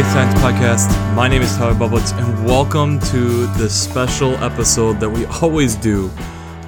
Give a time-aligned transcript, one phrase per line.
[0.00, 1.14] Faith Science Podcast.
[1.14, 6.10] My name is Tyler Bublitz, and welcome to the special episode that we always do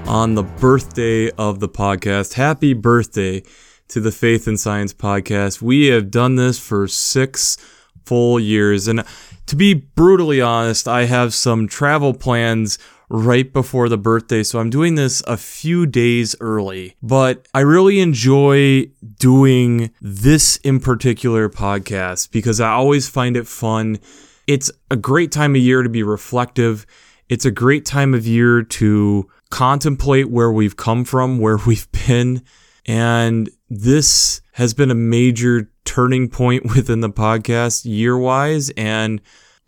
[0.07, 2.35] on the birthday of the podcast.
[2.35, 3.43] Happy birthday
[3.89, 5.63] to the Faith and Science Podcast.
[5.63, 7.57] We have done this for six
[8.05, 9.03] full years, and
[9.47, 12.79] to be brutally honest, I have some travel plans
[13.13, 14.43] right before the birthday.
[14.43, 18.87] So I'm doing this a few days early, but I really enjoy
[19.19, 23.99] doing this in particular podcast because I always find it fun.
[24.47, 26.87] It's a great time of year to be reflective.
[27.29, 32.43] It's a great time of year to contemplate where we've come from, where we've been.
[32.87, 38.71] And this has been a major turning point within the podcast year wise.
[38.71, 39.21] And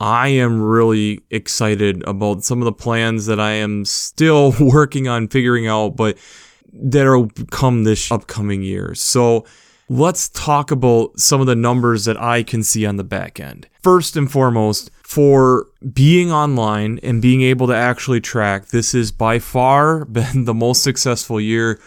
[0.04, 5.28] I am really excited about some of the plans that I am still working on
[5.28, 6.18] figuring out, but
[6.74, 8.94] that'll come this upcoming year.
[8.94, 9.46] So
[9.88, 13.66] let's talk about some of the numbers that I can see on the back end.
[13.82, 19.38] First and foremost, for being online and being able to actually track, this has by
[19.38, 21.80] far been the most successful year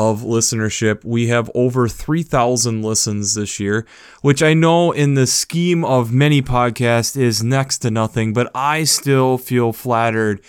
[0.00, 1.04] of listenership.
[1.04, 3.86] We have over 3,000 listens this year,
[4.22, 8.84] which I know in the scheme of many podcasts is next to nothing, but I
[8.84, 10.40] still feel flattered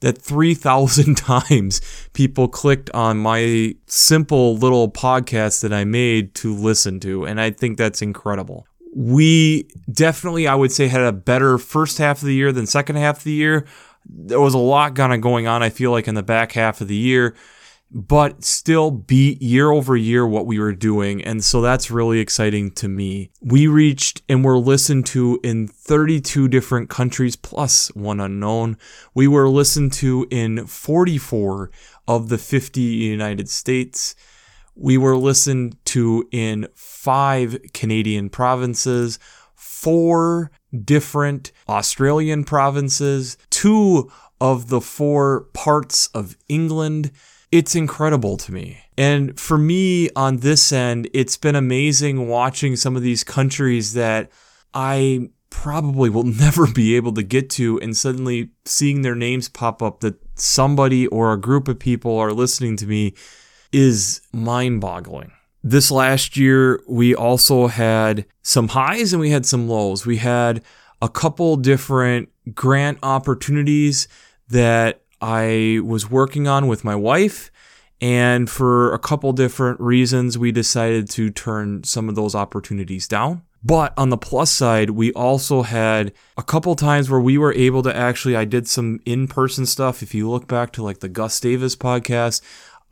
[0.00, 1.82] that 3,000 times
[2.14, 7.26] people clicked on my simple little podcast that I made to listen to.
[7.26, 8.66] And I think that's incredible.
[8.96, 12.96] We definitely, I would say, had a better first half of the year than second
[12.96, 13.66] half of the year.
[14.06, 16.80] There was a lot kind of going on, I feel like, in the back half
[16.80, 17.34] of the year
[17.90, 21.22] but still beat year over year what we were doing.
[21.22, 23.30] And so that's really exciting to me.
[23.40, 28.76] We reached and were listened to in 32 different countries plus one unknown.
[29.14, 31.70] We were listened to in 44
[32.08, 34.16] of the 50 United States.
[34.74, 39.20] We were listened to in five Canadian provinces,
[39.54, 40.50] four
[40.84, 47.12] different Australian provinces, two of the four parts of England
[47.54, 48.80] it's incredible to me.
[48.98, 54.28] And for me on this end, it's been amazing watching some of these countries that
[54.74, 59.84] I probably will never be able to get to and suddenly seeing their names pop
[59.84, 63.14] up that somebody or a group of people are listening to me
[63.72, 65.30] is mind boggling.
[65.62, 70.04] This last year, we also had some highs and we had some lows.
[70.04, 70.60] We had
[71.00, 74.08] a couple different grant opportunities
[74.48, 77.50] that I was working on with my wife.
[77.98, 83.42] And for a couple different reasons, we decided to turn some of those opportunities down.
[83.62, 87.82] But on the plus side, we also had a couple times where we were able
[87.84, 90.02] to actually, I did some in person stuff.
[90.02, 92.42] If you look back to like the Gustavus podcast,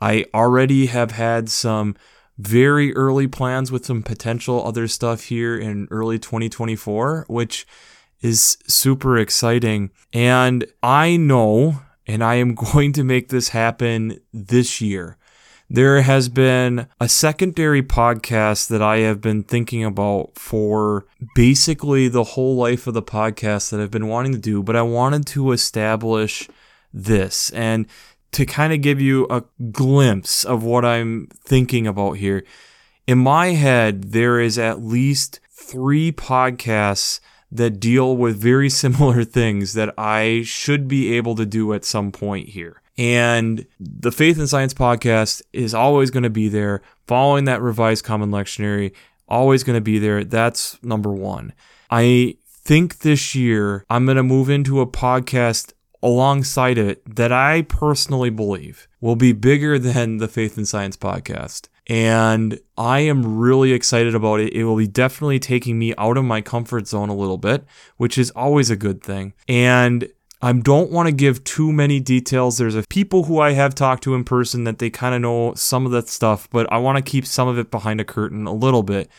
[0.01, 1.95] I already have had some
[2.39, 7.67] very early plans with some potential other stuff here in early 2024, which
[8.21, 9.91] is super exciting.
[10.11, 15.17] And I know and I am going to make this happen this year.
[15.69, 22.23] There has been a secondary podcast that I have been thinking about for basically the
[22.23, 25.51] whole life of the podcast that I've been wanting to do, but I wanted to
[25.51, 26.47] establish
[26.93, 27.87] this and
[28.33, 32.43] to kind of give you a glimpse of what I'm thinking about here.
[33.07, 37.19] In my head, there is at least three podcasts
[37.53, 42.11] that deal with very similar things that I should be able to do at some
[42.11, 42.81] point here.
[42.97, 48.03] And the Faith and Science podcast is always going to be there, following that revised
[48.03, 48.93] common lectionary,
[49.27, 50.23] always going to be there.
[50.23, 51.53] That's number one.
[51.89, 57.63] I think this year I'm going to move into a podcast alongside it that I
[57.63, 63.73] personally believe will be bigger than the Faith and Science podcast and I am really
[63.73, 64.53] excited about it.
[64.53, 67.65] It will be definitely taking me out of my comfort zone a little bit,
[67.97, 69.33] which is always a good thing.
[69.47, 70.07] And
[70.41, 72.57] I don't want to give too many details.
[72.57, 75.53] There's a people who I have talked to in person that they kind of know
[75.55, 78.47] some of that stuff, but I want to keep some of it behind a curtain
[78.47, 79.09] a little bit.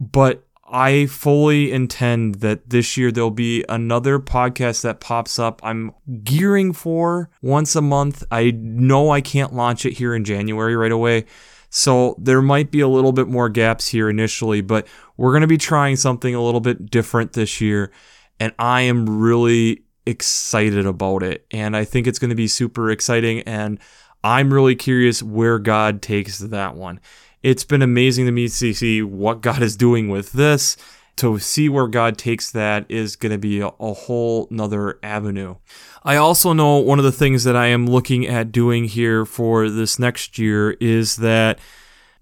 [0.00, 5.60] But I fully intend that this year there'll be another podcast that pops up.
[5.62, 5.92] I'm
[6.24, 8.24] gearing for once a month.
[8.30, 11.26] I know I can't launch it here in January right away
[11.70, 14.86] so there might be a little bit more gaps here initially, but
[15.18, 17.92] we're going to be trying something a little bit different this year.
[18.40, 21.46] And I am really excited about it.
[21.50, 23.40] And I think it's going to be super exciting.
[23.40, 23.78] And
[24.22, 26.98] I'm really curious where God takes that one.
[27.46, 30.76] It's been amazing to me to see what God is doing with this
[31.18, 35.54] to see where God takes that is going to be a, a, whole nother avenue.
[36.02, 39.70] I also know one of the things that I am looking at doing here for
[39.70, 41.60] this next year is that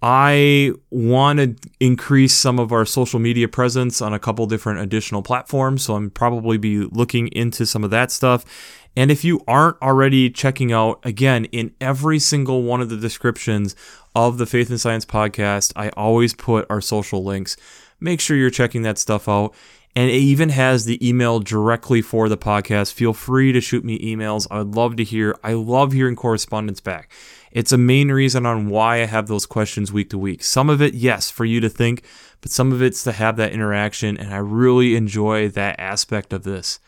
[0.02, 5.22] I want to increase some of our social media presence on a couple different additional
[5.22, 5.84] platforms.
[5.84, 8.44] So I'm probably be looking into some of that stuff.
[8.96, 13.74] And if you aren't already checking out, again, in every single one of the descriptions
[14.14, 17.56] of the Faith and Science podcast, I always put our social links.
[17.98, 19.54] Make sure you're checking that stuff out.
[19.96, 22.92] And it even has the email directly for the podcast.
[22.92, 24.46] Feel free to shoot me emails.
[24.50, 25.36] I would love to hear.
[25.44, 27.12] I love hearing correspondence back.
[27.52, 30.42] It's a main reason on why I have those questions week to week.
[30.42, 32.02] Some of it, yes, for you to think,
[32.40, 34.16] but some of it's to have that interaction.
[34.16, 36.80] And I really enjoy that aspect of this.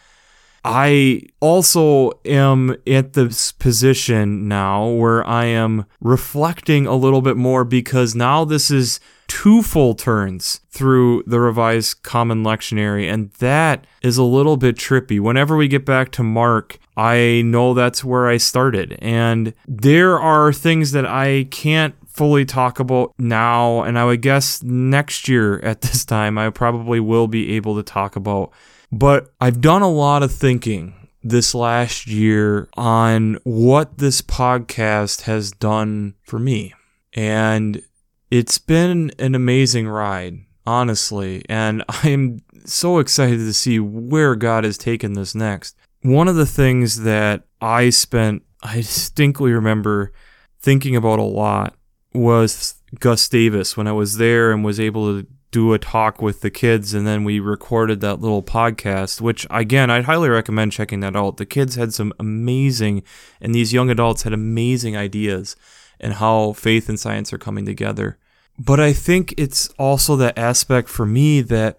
[0.66, 7.64] I also am at this position now where I am reflecting a little bit more
[7.64, 8.98] because now this is
[9.28, 15.20] two full turns through the revised common lectionary, and that is a little bit trippy.
[15.20, 20.52] Whenever we get back to Mark, I know that's where I started, and there are
[20.52, 25.82] things that I can't fully talk about now, and I would guess next year at
[25.82, 28.52] this time, I probably will be able to talk about
[28.92, 35.50] but I've done a lot of thinking this last year on what this podcast has
[35.50, 36.72] done for me.
[37.14, 37.82] And
[38.30, 41.44] it's been an amazing ride, honestly.
[41.48, 45.76] And I'm so excited to see where God has taken this next.
[46.02, 50.12] One of the things that I spent, I distinctly remember
[50.60, 51.76] thinking about a lot
[52.12, 56.50] was Gustavus when I was there and was able to do a talk with the
[56.50, 61.16] kids and then we recorded that little podcast which again I'd highly recommend checking that
[61.16, 61.38] out.
[61.38, 63.02] The kids had some amazing
[63.40, 65.56] and these young adults had amazing ideas
[65.98, 68.18] and how faith and science are coming together.
[68.58, 71.78] But I think it's also that aspect for me that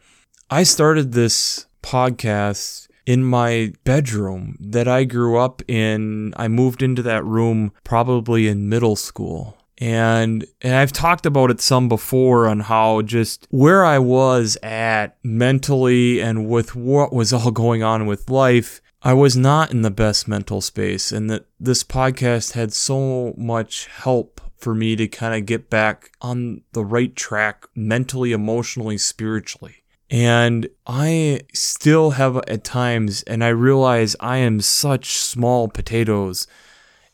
[0.49, 6.33] I started this podcast in my bedroom that I grew up in.
[6.35, 11.61] I moved into that room probably in middle school and and I've talked about it
[11.61, 17.51] some before on how just where I was at mentally and with what was all
[17.51, 21.11] going on with life I was not in the best mental space.
[21.11, 26.11] And that this podcast had so much help for me to kind of get back
[26.19, 29.83] on the right track mentally emotionally spiritually.
[30.09, 36.47] And I still have at times and I realize I am such small potatoes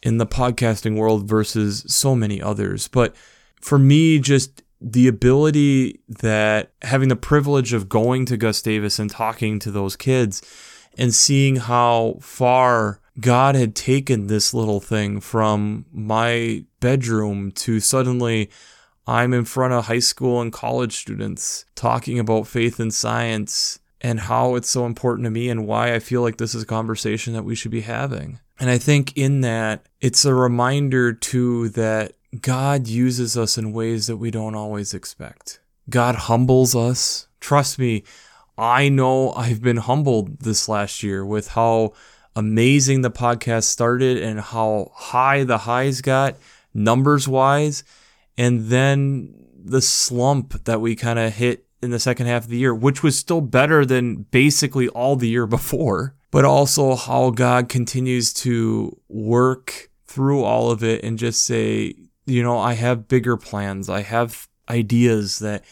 [0.03, 2.87] in the podcasting world versus so many others.
[2.87, 3.15] But
[3.61, 9.57] for me, just the ability that having the privilege of going to Gustavus and talking
[9.59, 10.41] to those kids
[10.97, 18.49] and seeing how far God had taken this little thing from my bedroom to suddenly
[19.07, 24.19] I'm in front of high school and college students talking about faith and science and
[24.19, 27.33] how it's so important to me and why I feel like this is a conversation
[27.33, 28.39] that we should be having.
[28.59, 34.07] And I think in that, it's a reminder too that God uses us in ways
[34.07, 35.59] that we don't always expect.
[35.89, 37.27] God humbles us.
[37.39, 38.03] Trust me,
[38.57, 41.93] I know I've been humbled this last year with how
[42.35, 46.35] amazing the podcast started and how high the highs got
[46.73, 47.83] numbers wise.
[48.37, 49.33] And then
[49.63, 53.03] the slump that we kind of hit in the second half of the year, which
[53.03, 58.99] was still better than basically all the year before, but also how God continues to
[59.07, 61.93] work through all of it and just say,
[62.25, 63.87] you know, I have bigger plans.
[63.87, 65.63] I have ideas that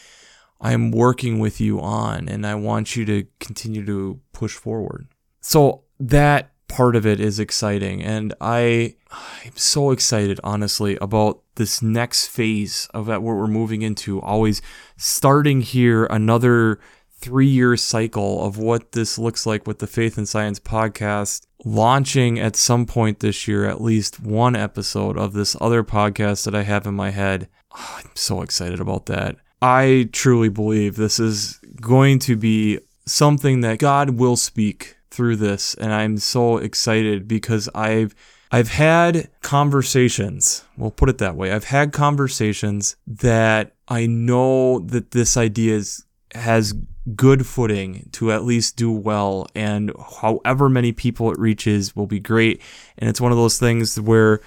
[0.60, 5.08] I'm working with you on, and I want you to continue to push forward.
[5.40, 11.82] So that part of it is exciting and I I'm so excited honestly about this
[11.82, 14.62] next phase of that what we're moving into always
[14.96, 16.80] starting here another
[17.22, 22.38] 3 year cycle of what this looks like with the Faith and Science podcast launching
[22.40, 26.62] at some point this year at least one episode of this other podcast that I
[26.62, 31.60] have in my head oh, I'm so excited about that I truly believe this is
[31.80, 37.68] going to be something that God will speak through this and I'm so excited because
[37.74, 38.14] I've
[38.54, 41.52] I've had conversations, we'll put it that way.
[41.52, 46.74] I've had conversations that I know that this idea is, has
[47.16, 52.20] good footing to at least do well and however many people it reaches will be
[52.20, 52.62] great
[52.96, 54.40] and it's one of those things where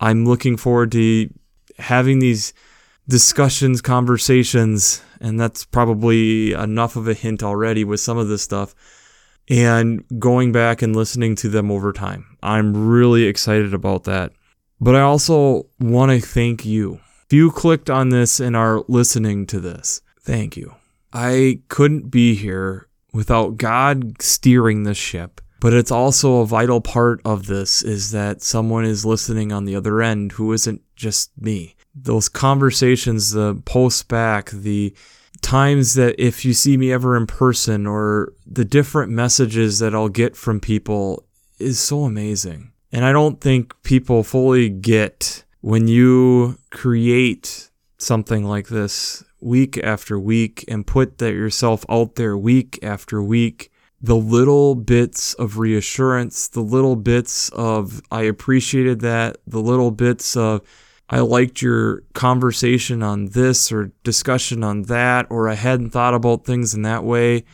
[0.00, 1.30] I'm looking forward to
[1.78, 2.52] having these
[3.08, 8.74] discussions, conversations, and that's probably enough of a hint already with some of this stuff
[9.48, 12.36] and going back and listening to them over time.
[12.42, 14.32] I'm really excited about that.
[14.80, 17.00] But I also want to thank you.
[17.26, 20.74] If you clicked on this and are listening to this, thank you.
[21.14, 25.40] I couldn't be here without God steering this ship.
[25.60, 29.76] But it's also a vital part of this is that someone is listening on the
[29.76, 31.76] other end who isn't just me.
[31.94, 34.92] those conversations, the posts back, the
[35.40, 40.08] times that if you see me ever in person or the different messages that I'll
[40.08, 41.24] get from people
[41.58, 42.72] is so amazing.
[42.90, 50.18] And I don't think people fully get when you create something like this week after
[50.18, 53.70] week and put that yourself out there week after week
[54.04, 60.36] the little bits of reassurance, the little bits of I appreciated that, the little bits
[60.36, 60.60] of
[61.08, 66.44] I liked your conversation on this or discussion on that, or I hadn't thought about
[66.44, 67.44] things in that way.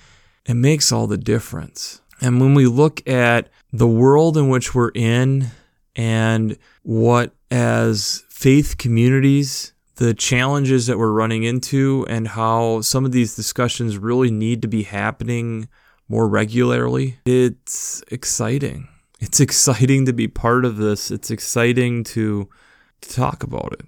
[0.44, 2.00] It makes all the difference.
[2.20, 5.52] And when we look at the world in which we're in
[5.94, 13.12] and what as faith communities, the challenges that we're running into and how some of
[13.12, 15.69] these discussions really need to be happening
[16.09, 17.19] more regularly.
[17.26, 18.88] It's exciting.
[19.21, 21.11] It's exciting to be part of this.
[21.11, 22.49] It's exciting to,
[23.02, 23.87] to talk about it.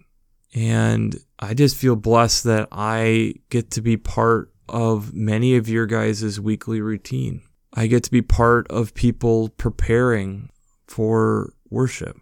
[0.54, 5.86] And I just feel blessed that I get to be part of many of your
[5.86, 7.40] guys' weekly routine.
[7.72, 10.50] I get to be part of people preparing
[10.86, 12.20] for worship.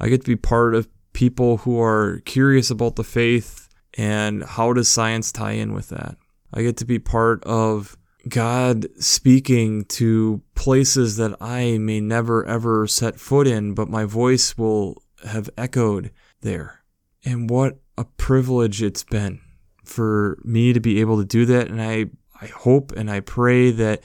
[0.00, 4.74] I get to be part of people who are curious about the faith and how
[4.74, 6.14] does science tie in with that.
[6.52, 7.96] I get to be part of
[8.28, 14.58] God speaking to places that I may never ever set foot in, but my voice
[14.58, 16.10] will have echoed
[16.42, 16.84] there.
[17.24, 19.40] And what a privilege it's been
[19.84, 21.70] for me to be able to do that.
[21.70, 22.10] And I,
[22.42, 24.02] I hope and I pray that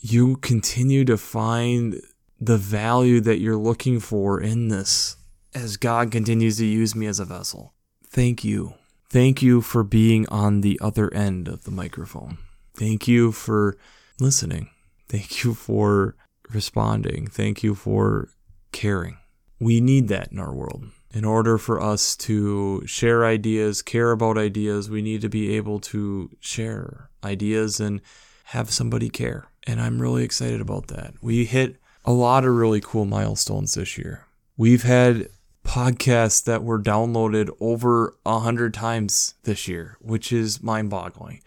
[0.00, 2.00] you continue to find
[2.40, 5.16] the value that you're looking for in this
[5.54, 7.74] as God continues to use me as a vessel.
[8.06, 8.74] Thank you.
[9.08, 12.38] Thank you for being on the other end of the microphone.
[12.76, 13.76] Thank you for
[14.20, 14.70] listening.
[15.08, 16.14] Thank you for
[16.50, 17.26] responding.
[17.26, 18.28] Thank you for
[18.72, 19.18] caring.
[19.58, 20.84] We need that in our world.
[21.12, 25.80] In order for us to share ideas, care about ideas, we need to be able
[25.80, 28.00] to share ideas and
[28.44, 29.48] have somebody care.
[29.66, 31.14] And I'm really excited about that.
[31.20, 34.26] We hit a lot of really cool milestones this year.
[34.56, 35.28] We've had
[35.70, 41.40] podcasts that were downloaded over a hundred times this year, which is mind boggling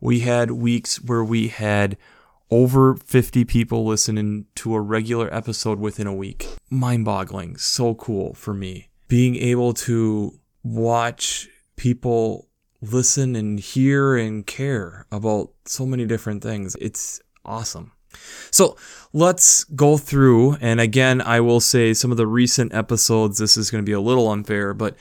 [0.00, 1.96] we had weeks where we had
[2.50, 6.48] over 50 people listening to a regular episode within a week.
[6.70, 7.56] Mind boggling.
[7.56, 8.88] So cool for me.
[9.08, 12.48] Being able to watch people
[12.80, 16.76] listen and hear and care about so many different things.
[16.80, 17.92] It's awesome.
[18.50, 18.76] So
[19.12, 20.56] let's go through.
[20.60, 23.92] And again, I will say some of the recent episodes, this is going to be
[23.92, 24.96] a little unfair, but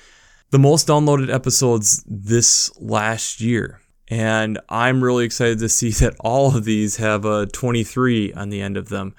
[0.52, 6.56] the most downloaded episodes this last year and I'm really excited to see that all
[6.56, 9.16] of these have a 23 on the end of them,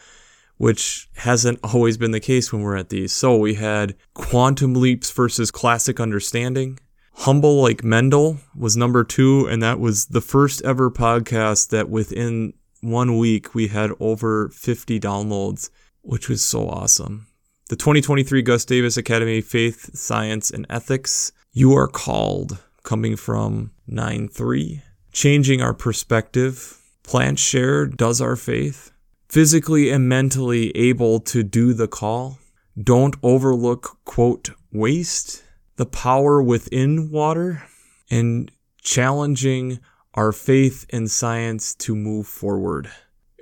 [0.56, 3.12] which hasn't always been the case when we're at these.
[3.12, 6.78] So we had Quantum Leaps versus Classic Understanding.
[7.12, 12.52] Humble Like Mendel was number two, and that was the first ever podcast that within
[12.80, 15.70] one week we had over 50 downloads,
[16.02, 17.26] which was so awesome.
[17.68, 21.32] The 2023 Gustavus Academy Faith, Science, and Ethics.
[21.52, 24.82] You are called coming from 9 3.
[25.12, 26.80] Changing our perspective.
[27.02, 28.92] Plant share does our faith.
[29.28, 32.38] Physically and mentally able to do the call.
[32.82, 35.42] Don't overlook, quote, waste.
[35.76, 37.64] The power within water.
[38.10, 39.80] And challenging
[40.18, 42.90] our faith in science to move forward.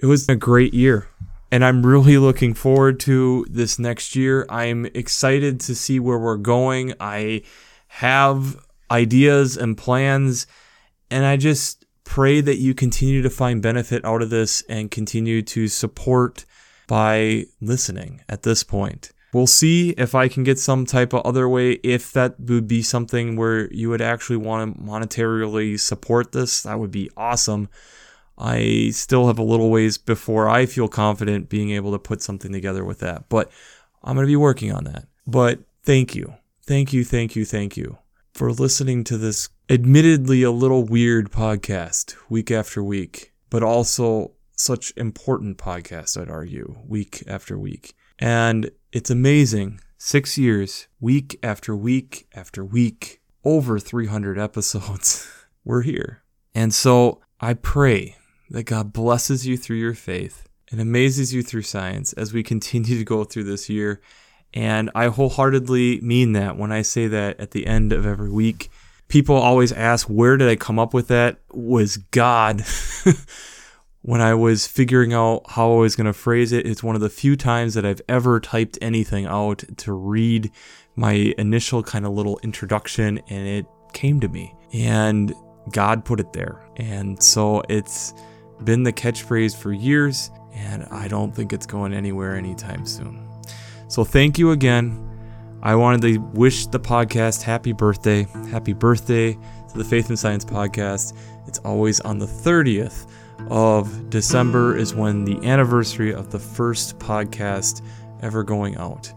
[0.03, 1.09] It was a great year
[1.51, 4.45] and I'm really looking forward to this next year.
[4.51, 6.93] I'm excited to see where we're going.
[7.01, 7.45] I
[7.89, 8.57] have
[8.91, 10.47] ideas and plans.
[11.11, 15.41] And I just pray that you continue to find benefit out of this and continue
[15.43, 16.45] to support
[16.89, 19.13] by listening at this point.
[19.37, 22.81] We'll see if I can get some type of other way, if that would be
[22.81, 26.63] something where you would actually want to monetarily support this.
[26.63, 27.69] That would be awesome.
[28.39, 32.51] I still have a little ways before I feel confident being able to put something
[32.51, 33.51] together with that, but
[34.03, 35.05] I'm going to be working on that.
[35.27, 36.33] But thank you.
[36.63, 37.99] Thank you, thank you, thank you
[38.33, 44.95] for listening to this admittedly a little weird podcast week after week, but also such
[44.97, 47.93] important podcast, I'd argue, week after week.
[48.19, 49.79] And it's amazing.
[49.99, 55.31] Six years, week after week after week, over 300 episodes.
[55.67, 56.23] We're here.
[56.55, 58.17] And so I pray
[58.49, 62.97] that God blesses you through your faith and amazes you through science as we continue
[62.97, 64.01] to go through this year
[64.55, 68.71] and I wholeheartedly mean that when I say that at the end of every week.
[69.09, 71.37] People always ask, where did I come up with that?
[71.53, 72.65] Was God.
[74.07, 77.01] when I was figuring out how I was going to phrase it, it's one of
[77.01, 80.53] the few times that I've ever typed anything out to read
[80.95, 84.55] my initial kind of little introduction and it came to me.
[84.73, 85.35] And
[85.73, 86.65] God put it there.
[86.77, 88.15] And so it's
[88.63, 93.29] been the catchphrase for years, and I don't think it's going anywhere anytime soon.
[93.89, 95.03] So thank you again.
[95.65, 98.23] I wanted to wish the podcast happy birthday.
[98.53, 101.13] Happy birthday to the Faith and Science podcast.
[101.49, 103.09] It's always on the 30th
[103.49, 107.83] of December is when the anniversary of the first podcast
[108.23, 109.13] ever going out.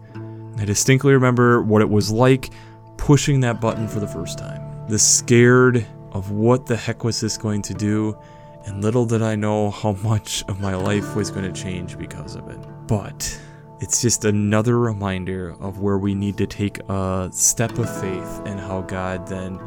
[0.58, 2.50] I distinctly remember what it was like
[2.96, 4.86] pushing that button for the first time.
[4.88, 8.18] The scared of what the heck was this going to do,
[8.66, 12.36] and little did I know how much of my life was going to change because
[12.36, 12.58] of it.
[12.86, 13.40] But
[13.80, 18.60] it's just another reminder of where we need to take a step of faith and
[18.60, 19.58] how God then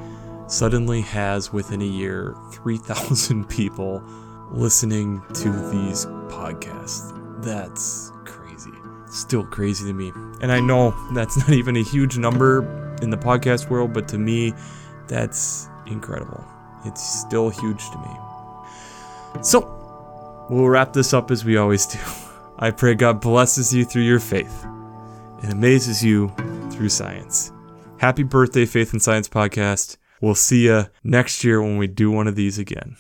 [0.48, 4.04] suddenly has within a year 3,000 people
[4.54, 7.12] listening to these podcasts.
[7.44, 8.72] That's crazy.
[9.08, 10.12] Still crazy to me.
[10.42, 12.62] And I know that's not even a huge number
[13.02, 14.54] in the podcast world, but to me,
[15.08, 16.44] that's incredible.
[16.86, 19.42] It's still huge to me.
[19.42, 22.00] So, we'll wrap this up as we always do.
[22.60, 24.66] I pray God blesses you through your faith
[25.42, 26.32] and amazes you
[26.72, 27.52] through science.
[27.98, 29.98] Happy birthday, Faith and Science Podcast.
[30.22, 32.96] We'll see you next year when we do one of these again.